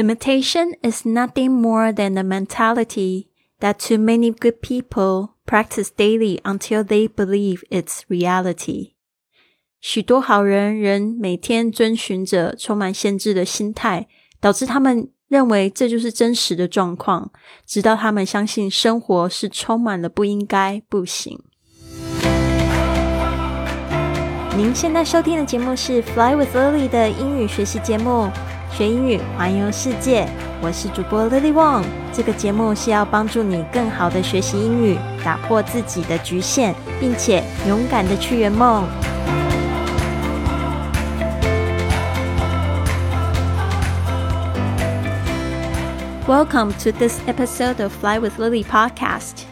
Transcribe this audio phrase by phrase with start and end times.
[0.00, 3.28] Imitation is nothing more than the mentality
[3.60, 8.92] that too many good people practice daily until they believe it's reality.
[9.78, 14.08] 许多好人仍每天遵循着充满限制的心态，
[14.40, 17.30] 导致他们认为这就是真实的状况，
[17.66, 21.38] 直到他们相信生活是充满了不应该、不行。
[24.56, 28.30] 您现在收听的节目是《Fly with Lily》的英语学习节目，
[28.72, 30.28] 学英语环游世界。
[30.62, 31.84] 我是主播 Lily Wong。
[32.12, 38.84] 这个节目是要帮助你更好的学习英语，打破自己的局限，并且勇敢的去圆梦。
[46.26, 49.42] Welcome to this episode of Fly with Lily podcast。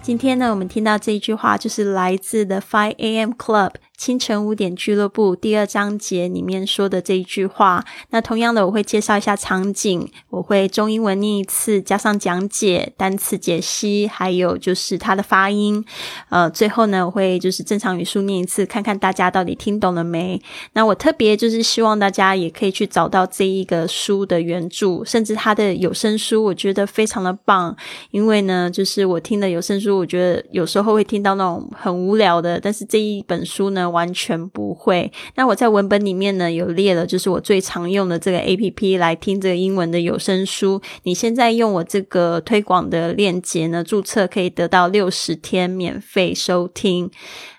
[0.00, 3.32] 今天呢，我们听到这一句话，就是来自 The Five A.M.
[3.32, 3.72] Club。
[3.96, 15.84] 清晨五点俱乐部第二章节里面说的这一句话，那同样的我会介绍一下场景，我会中英文念一次，加上讲解、单词解析，还有就是它的发音。
[16.30, 20.42] 呃，最后呢，我会就是正常语速念一次，看看大家到底听懂了没。
[20.72, 27.76] 那我特别就是希望大家也可以去找到这一个书的原著，甚至它的有声书，我觉得非常的棒。
[28.10, 33.91] 因为呢，就是我听的有声书，我觉得有时候会听到那种很无聊的，但是这一本书呢。
[33.92, 35.12] 完全不会。
[35.36, 40.80] 那我在文本里面呢有列了，就是我最常用的这个 A P P 来听这个英文的有声书。
[41.02, 47.10] 你现在用我这个推广的链接呢注册，可以得到六十天免费收听。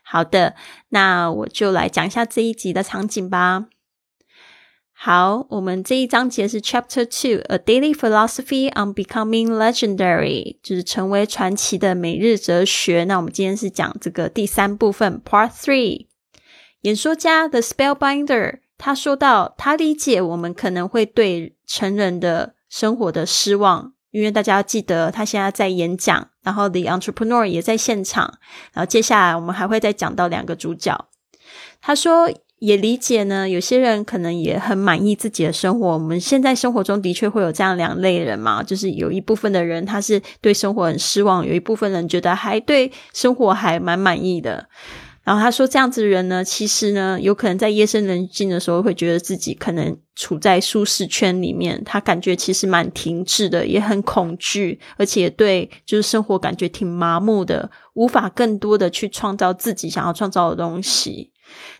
[0.01, 0.55] 好的，
[0.89, 3.67] 那我就来讲一下这一集的场景吧。
[4.95, 13.03] 好，我们这一章节是 Chapter Two，A Daily Philosophy on Becoming Legendary，就是成为传奇的每日哲学。
[13.03, 16.05] 那我们今天是讲这个第三部分 Part Three。
[16.83, 28.37] 演说家 The Spellbinder，他说到，他理解我们可能会对成人的生活的失望，因为大家要记得，他现在在演讲，然后 The Entrepreneur 也在现场，
[28.73, 31.07] 然后接下来我们还会再讲到两个主角。
[31.81, 32.29] 他说，
[32.59, 35.93] 也理解呢，有些人可能也很满意自己的生活。
[35.93, 44.67] 我们现在生活中的确会有这样两类人嘛，就是有一部分的人他是对生活很失望，有一部分人觉得还对生活还蛮满意的。
[45.23, 51.81] 然后他说：“这样子的人呢，其实呢，有可能在夜深人静的时候，会觉得自己可能处在舒适圈里面。
[51.85, 61.31] 他感觉其实蛮停滞的，也很恐惧，而且对就是生活感觉挺麻木的，无法更多的去创造自己想要创造的东西。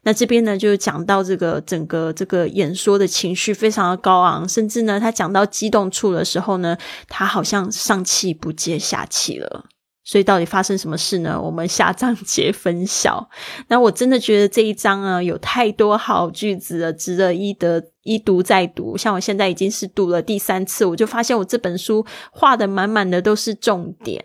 [0.04, 6.78] 那这边呢，就讲到这个整个这个演说的情绪非常的高昂，甚至呢，他讲到激动处的时候呢，
[7.10, 9.66] 他好像上气不接下气了。”
[10.06, 11.40] 所以到底发生什么事呢？
[11.42, 13.30] 我们下章节分晓。
[13.70, 18.98] 那我真的觉得这一章啊，有太多好句子了，值得一得一读再读。
[18.98, 24.24] 像我现在已经是读了第三次，我就发现我这本书画的满满的都是重点。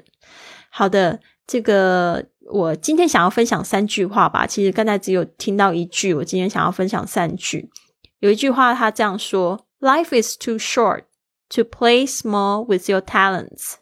[0.71, 4.47] 好的，这个我今天想要分享三句话吧。
[4.47, 7.71] 其实刚才只有听到一句，我今天想要分享三句。
[8.19, 11.05] 有一句话他这样说：“Life is too short
[11.51, 13.75] to play small with your talents。”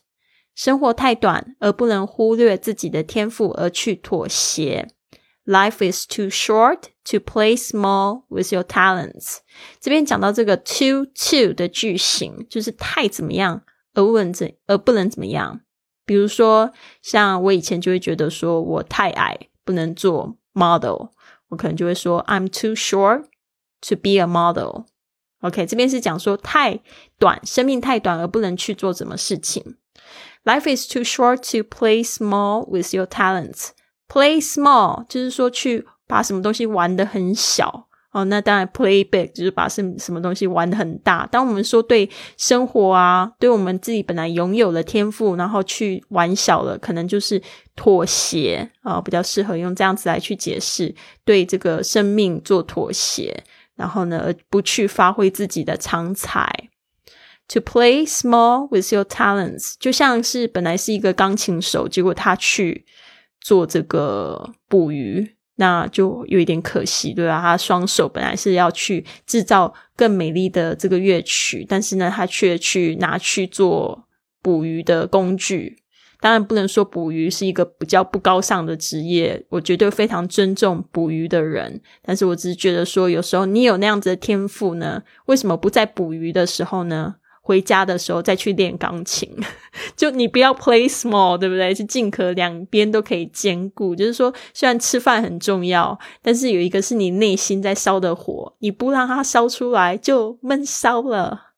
[0.57, 4.89] 生活太短，而不能忽略自己的天赋而去妥协。
[5.45, 9.37] Life is too short to play small with your talents。
[9.79, 13.63] 这边讲到这个 too too 的句型，就是太怎么样
[13.95, 15.61] 而不能怎而不能怎么样。
[16.05, 16.73] 比如说，
[17.03, 21.09] 像我以前就会觉得说我太矮，不能做 model，
[21.51, 23.25] 我可能就会说 I'm too short
[23.89, 24.87] to be a model。
[25.43, 26.81] OK，这边是讲说太
[27.19, 29.77] 短，生命太短而不能去做什么事情。
[30.47, 33.71] Life is too short to play small with your talents.
[34.09, 38.25] Play small 就是说去把什么东西玩的很小哦。
[38.27, 41.27] 那当然，play big 就是把什什么东西玩得很大。
[41.33, 47.43] 当我们说对生活啊，对我们自己本来拥有的天赋，然后去玩小了，可能就是
[47.75, 53.43] 妥协啊，比较适合用这样子来去解释对这个生命做妥协，
[53.75, 56.66] 然后呢，不去发挥自己的长才。
[57.51, 62.85] To play small with your talents，就像是本来是一个钢琴手，结果他去
[63.41, 67.41] 做这个捕鱼，那就有一点可惜，对吧？
[67.41, 74.09] 他双手本来是要去制造更美丽的这个乐曲，但是呢，他却去拿去做
[74.43, 75.79] 捕鱼的工具。
[76.19, 81.81] 当然，不能说捕鱼是一个比较不高尚的职业，我绝对非常尊重捕鱼的人。
[82.03, 87.15] 但是我只是觉得说，有时候你有那样子的天赋呢，为什么不在捕鱼的时候呢？
[87.47, 89.31] 回家的时候再去练钢琴，
[89.95, 91.73] 就你不要 play small，对不对？
[91.73, 93.95] 是尽可两边都可以兼顾。
[93.95, 101.53] 就是说，虽然吃饭很重要，但是有一个是你内心在烧的火，你不让它烧出来就闷烧了。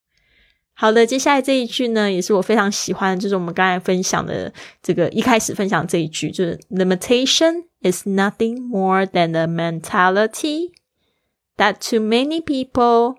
[0.74, 4.52] 好的，接下来这一句呢，也是我非常喜欢，就是我们刚才分享的
[4.82, 10.72] 这个一开始分享这一句，就是 limitation is nothing more than a mentality
[11.56, 13.16] that too many people,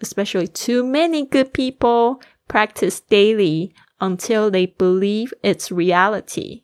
[0.00, 6.62] especially too many good people, practice daily until they believe it's reality.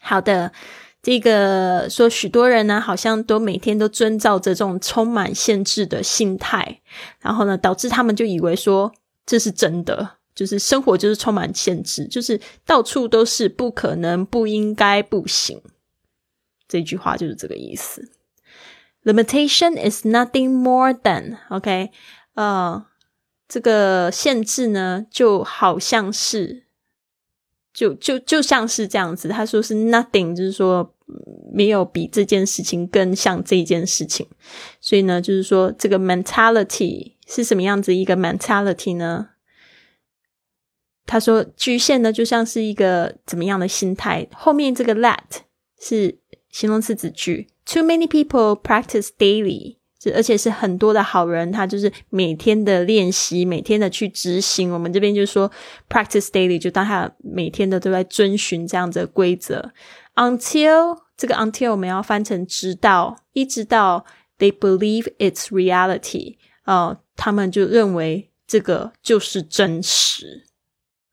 [0.00, 0.52] 好的。
[1.00, 6.82] 这个说，许多人呢，好像都每天都遵照着这种充满限制的心态，
[7.20, 8.92] 然后呢，导致他们就以为说
[9.24, 15.62] 这是真的，就是生活就是充满限制，就是到处都是不可能、不应该、不行。
[16.66, 18.10] 这句话就是这个意思。
[19.04, 21.90] Limitation is nothing more than OK，
[22.34, 22.84] 呃，
[23.48, 26.64] 这个限制呢，就好像是。
[27.70, 30.96] 就就就像是这样子，他说是 nothing，就是说
[31.52, 34.26] 没有比这件事情更像这件事情。
[34.80, 39.28] 所以呢，就是说这个 mentality 是什么样子一个 mentality 呢？
[41.06, 44.26] 他说局限呢就像是一个怎么样的心态？
[44.34, 45.18] 后面这个 let
[45.80, 46.18] 是
[46.50, 49.76] 形容词子句，too many people practice daily。
[50.14, 54.72] 而且是很多的好人，他就是每天的练习，每天的去执行。
[54.72, 55.50] 我们这边就说
[55.88, 59.72] ，practice daily，就当他每天的都在遵循这样子的规则。
[60.14, 64.06] Until 这个 until 我们要翻成直到，一直到
[64.38, 70.46] they believe it's reality，哦，他们就认为这个就是真实。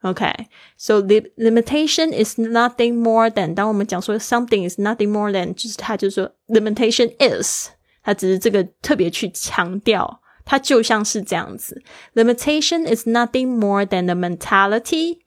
[0.05, 7.69] OK，so the limitation is nothing more than，当我们讲说 something is nothing more than，就是他就说 limitation is。
[8.03, 11.83] 他只是这个特别去强调，它就像是这样子。
[12.15, 15.19] Limitation is nothing more than a mentality,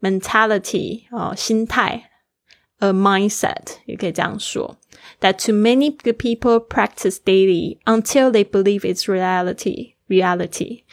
[0.00, 2.10] mentality 哦，心态，
[2.78, 4.78] a mindset 也可以这样说。
[5.20, 10.84] That too many good people practice daily until they believe it's reality, reality.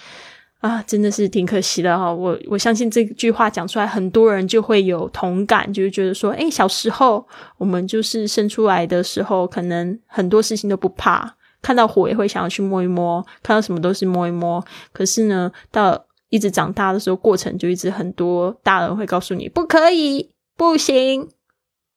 [0.64, 2.10] 啊，真的是挺可惜的哈！
[2.10, 7.22] 我我相信这句话讲出来，很多人就会有同感，就是觉得说，哎，小时候
[7.58, 14.64] 我们就是生出来的时候，可能很多事情都不怕，看到火也会想要去摸一摸，看到什么都是摸一摸。
[14.90, 21.28] 可是呢，到一直长大的时候，过程就一直很多大人会告诉你，不可以，不行，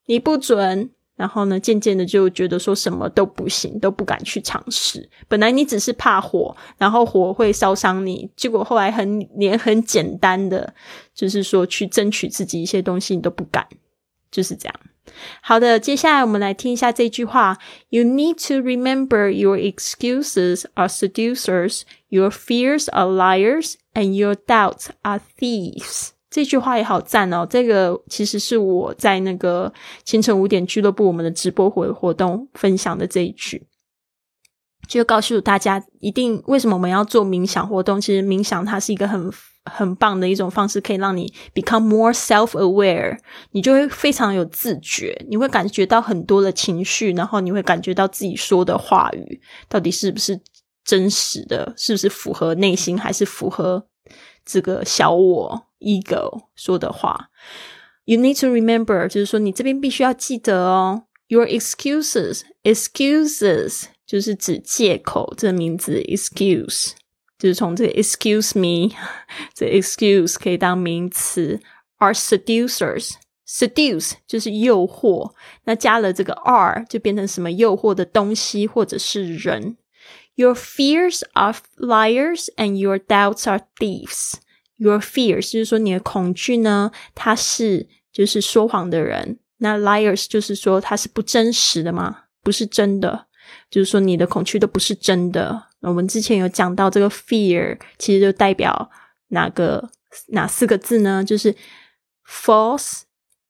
[0.08, 0.90] 你不准。
[1.18, 5.10] 然后呢，渐渐的就觉得说什么都不行，都不敢去尝试。
[5.28, 10.74] 本来你只是怕火，然后火会烧伤你，结果后来很连很简单的，
[11.14, 13.68] 就是说去争取自己一些东西，你都不敢，
[14.32, 14.76] 就是这样。
[15.42, 17.58] 好的，接下来我们来听一下这句话
[17.90, 25.22] ：You need to remember your excuses are seducers, your fears are liars, and your doubts are
[25.40, 26.10] thieves.
[26.38, 27.48] 这句话也好赞哦！
[27.50, 29.74] 这个其实是我在那个
[30.06, 33.66] 清晨五点俱乐部我们的直播活活动分享的这一句，
[34.88, 38.00] 就告诉大家，一定为什么我们要做冥想活动？
[38.00, 39.34] 其实冥想它是一个很
[39.66, 43.18] 很棒的一种方式，可以让你 become more self aware，
[43.54, 50.40] 你就会非常有自觉，你会感觉到很多的情绪，然后你会感觉到自己说的话语到底是不是
[50.86, 53.88] 真实的，是不是符合内心，还是符合
[54.46, 55.67] 这个小我。
[55.81, 57.31] ego 说的话，
[58.05, 61.05] you need to remember，就是说你这边必须要记得哦。
[61.29, 66.91] Your excuses，excuses 就是指借口，这个名字 excuse
[67.39, 68.95] 就是从这个 excuse me，
[69.55, 71.61] 这 excuse 可以当名词。
[71.99, 75.33] Are seducers，seduce 就是诱惑，
[75.65, 79.79] 那加了这个 are 就变成什么诱惑的东西或者是人。
[80.35, 84.35] Your fears are liars and your doubts are thieves。
[84.78, 89.40] Your fears 就是说你的恐惧呢，它是就是说谎的人。
[89.58, 93.26] 那 liars 就是说它是不真实的嘛，不是真的，
[93.72, 95.64] 就是说你的恐惧都不是真的。
[95.82, 98.92] 我们之前有讲到这个 fear，其实就代表
[99.30, 99.90] 哪个
[100.28, 101.24] 哪四个字呢？
[101.24, 101.56] 就是
[102.28, 103.02] false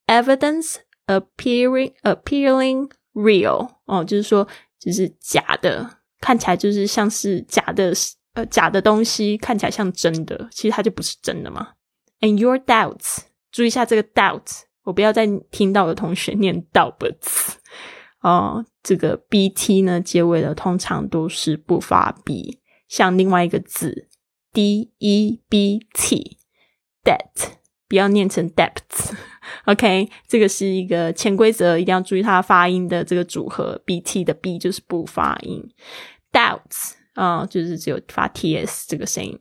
[0.06, 0.76] evidence
[1.08, 4.48] appearing appearing real 哦，就是说
[4.80, 7.94] 就是假的，看起来就是像是假的。
[8.38, 11.70] 呃，假的东西看起来像真的，其实它就不是真的嘛。
[12.22, 17.56] And your doubts，注意一下这个 doubts，我不要再听到的同学念 doubts
[18.22, 18.64] 哦。
[18.84, 24.08] 这个 bt 呢，结尾的通常都是不发 b，像另外一个字
[24.54, 27.54] d e b t，debt
[27.90, 29.16] 不要念成 debts。
[29.66, 33.82] OK，这个是一个潜规则，一定要注意它发音的这个组合。
[33.84, 35.68] bt 的 b 就是不发音
[36.32, 36.92] ，doubts。
[37.18, 39.38] 啊，就是只有发 ts 这个声音。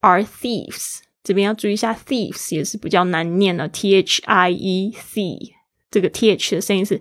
[0.00, 5.54] Are thieves 这边要注意一下，thieves 也是比较难念的，t h i e c
[5.90, 7.00] 这个 th 的声音是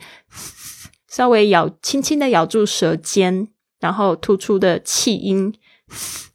[1.08, 3.50] 稍微咬轻轻的咬住舌尖，
[3.80, 5.54] 然后突出的气音
[5.88, 6.30] s。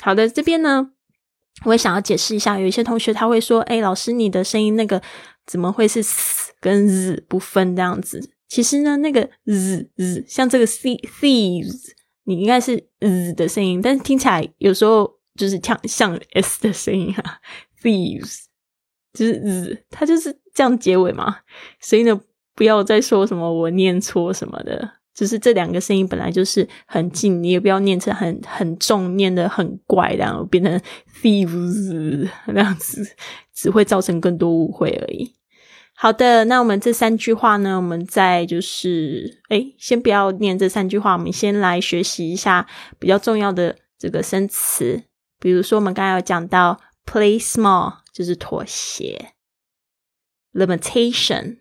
[0.00, 0.90] 好的，这边呢，
[1.64, 5.02] 我也想要解释一下，有一些同学他会说，哎，老师你的声音那个
[5.46, 8.30] 怎么会是 s 跟 z 不分这样子？
[8.48, 11.92] 其实呢，那个 z z 像这个 c thieves，
[12.24, 15.18] 你应该是 z 的声音，但是听起来有时候。
[15.36, 17.38] 就是像像 s 的声音啊
[17.80, 18.40] ，thieves，
[19.14, 21.38] 就是日，它就是这样结尾嘛。
[21.80, 22.20] 所以呢，
[22.54, 30.80] 不要再说什么我念错什么的，就是这两个声音本来就是很近，你也不要念成很很重，念的很怪，然后变成
[31.20, 33.16] thieves 那样子，
[33.54, 35.34] 只会造成更多误会而已。
[35.94, 42.66] 好的，那我们这三句话呢，我们再就是，哎，先不要念这三句话，我们先来学习一下
[42.98, 45.02] 比较重要的这个生词。
[45.38, 49.32] 比如说，我们刚才有讲到 play small 就是妥协
[50.54, 51.58] ，limitation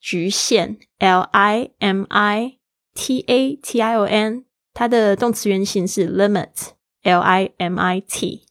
[0.00, 2.56] 局限，l i m i
[2.94, 8.42] t a t i o n 它的动词原形是 limit，l i m i t。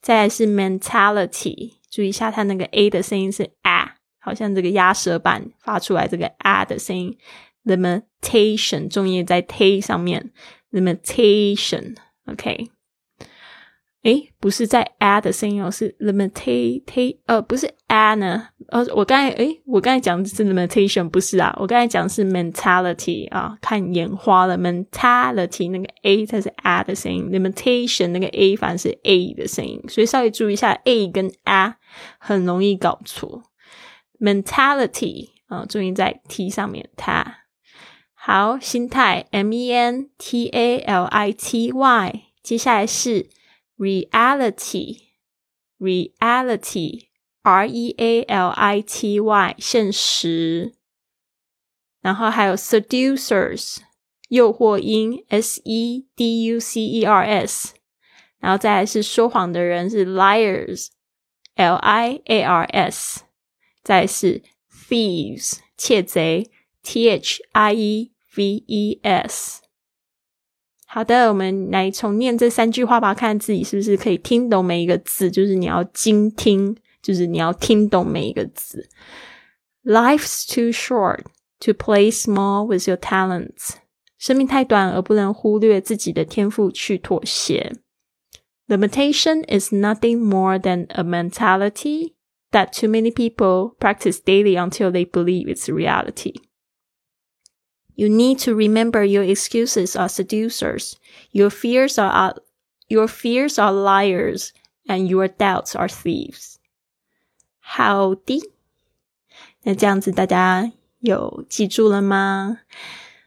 [0.00, 7.18] 再来是 mentality，注意一下它那个 a 的声音是 a，好像这个鸭舌板发出来这个 a 的声音。
[7.64, 10.32] limitation 重音在 t 上面
[10.70, 12.70] ，limitation，OK。
[14.02, 18.48] 诶，不是在 a 的声音哦，是 limitate，呃，不是 a 呢？
[18.68, 31.30] 呃，我刚才诶，我刚才讲的是 limitation，不是啊，我刚才讲的是 mentality 啊，看眼花了，mentality 那个 a 它是 a 的声音，limitation 那个 a 反而是 a 的声音，所以稍微注意一下 a 跟
[31.44, 31.76] a
[32.18, 33.42] 很容易搞错
[34.18, 37.40] ，mentality 啊，注意在 t 上面，它
[38.14, 43.28] 好心态 m e n t a l i t y，接下来是。
[43.79, 45.01] reality,
[45.79, 47.09] reality,
[47.43, 50.73] R E A L I T Y，现实。
[52.01, 53.77] 然后还有 seducers，
[54.29, 57.73] 诱惑音，S E D U C E R S。
[58.39, 63.23] 然后再来是说谎的人是 liars，L I A R S。
[63.83, 66.51] 再是 thieves，窃贼，
[66.83, 69.61] T H I E V E S。
[70.89, 75.29] 好的，我们来重念这三句话吧，看自己是不是可以听懂每一个字。
[75.29, 78.87] 就是你要精听，就是你要听懂每一个字。
[79.83, 81.25] Life's too short
[81.59, 83.75] to play small with your talents。
[84.17, 87.73] 生命太短，而不能忽略自己的天赋去妥协。
[88.67, 92.13] Limitation is nothing more than a mentality
[92.51, 96.33] that too many people practice daily until they believe it's reality.
[97.99, 100.95] You need to remember your excuses are seducers,
[101.31, 102.35] your fears are
[102.89, 104.49] your fears are liars,
[104.85, 106.55] and your doubts are thieves.
[107.59, 108.41] 好的，
[109.63, 112.59] 那这样子大家有记住了吗？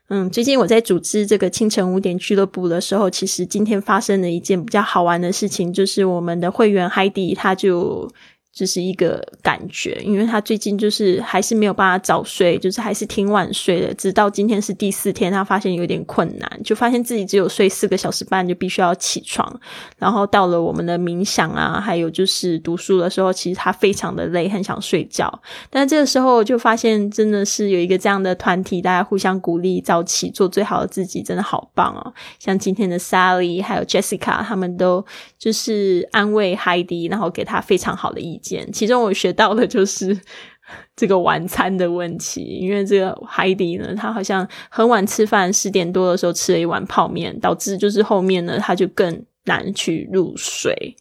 [0.09, 8.11] 嗯，最近我在组织这个清晨五点俱乐部的时候，其实今天发生了一件比较好玩的事情，就是我们的会员海底他就。
[8.54, 13.92] 这是一个感觉，因为他最近就是还是没有办法早睡，就是还是挺晚睡的。
[13.96, 19.60] 直到今天是第四天，他发现有点困难，就发现自己只有睡四个小时半就必须要起床。
[19.98, 25.42] 然后到了我们的冥想啊，还有就是读书的时候，其实他非常的累，很想睡觉。
[25.72, 32.14] 但这个时候就发现，真的是有一个这样的团体，大家互相鼓励，早起做最好的自己，真的好棒哦！
[32.38, 35.04] 像今天的 Sally 还有 Jessica，他们都
[35.40, 38.40] 就是安慰 Heidi，然后给他非常好的意。
[38.72, 40.20] 其中我学到的就是
[40.96, 50.96] 这个晚餐的问题，因为这个海底呢，他好像很晚吃饭，十点多的时候吃了一碗泡面，导致就是后面呢，他就更难去入睡。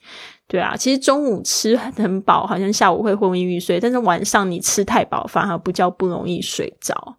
[0.49, 7.17] 对啊，其实中午吃很饱，好像下午会昏昏欲睡，但是晚上你吃太饱，反而不叫不容易睡着。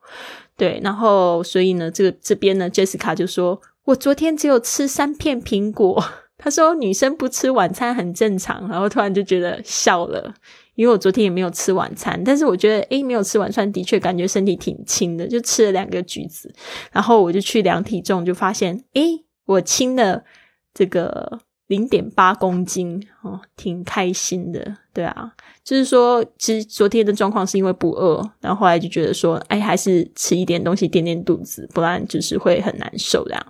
[0.55, 6.03] 对，然后所以呢，这个这边呢，Jessica 就说：“我昨天只有吃三片苹果。”
[6.43, 10.33] 他说：“女生不吃晚餐很正常。”然后突然就觉得笑了，
[10.75, 16.53] 因为我昨天也没有吃晚餐，但是我觉得诶，没有吃晚餐的确感觉身体挺轻的，就吃了两个橘子，
[16.91, 20.25] 然后我就去量体重，就发现诶，我轻了
[20.73, 24.75] 这个零点八公斤哦，挺开心的。
[24.93, 25.31] 对啊，
[25.63, 33.45] 就是说，其实昨天的状况是因为不饿，然后后来就觉得说，哎，还是吃一点东西垫垫肚子，不然就是会很难受这样。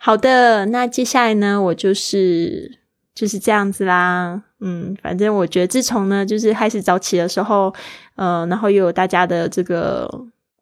[0.00, 2.78] 好的，那接下来呢，我就是
[3.14, 4.42] 就是这样子啦。
[4.60, 7.74] 嗯，反正我觉得自从呢，就是开始早起的时候，
[8.14, 10.08] 呃，然后又有大家的这个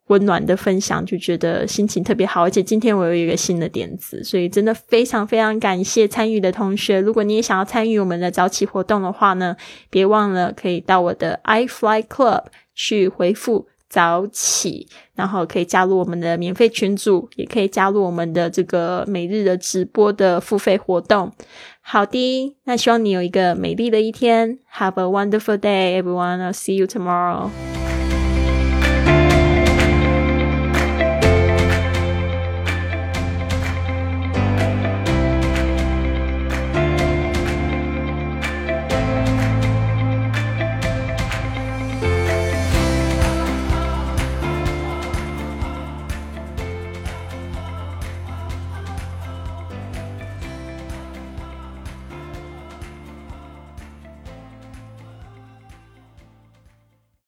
[0.07, 2.43] 温暖的分享，就觉得心情特别好。
[2.43, 6.99] 而且今天我有一个新的点子，所以真的非常非常感谢参与的同学。
[6.99, 9.55] 如果你也想要参与我们的早起活动的话呢，
[9.89, 21.31] 别忘了可以到我的 iFly Club 去回复早起，然后可以加入我们的免费群组，也可以加入我们的这个每日的直播的付费活动。
[21.81, 24.59] 好的，那希望你有一个美丽的一天。
[24.73, 26.41] Have a wonderful day, everyone.
[26.41, 27.49] I'll see you tomorrow.